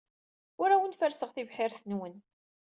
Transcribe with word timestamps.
Ur 0.61 0.69
awen-ferrseɣ 0.71 1.29
tibḥirt-nwen. 1.33 2.15